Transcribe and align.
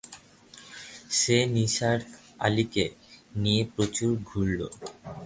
সে 1.17 1.37
নিসার 1.55 1.99
আলিকে 2.39 2.85
নিয়ে 3.35 3.63
প্রচুর 3.73 4.11
ঘুরল। 4.29 4.59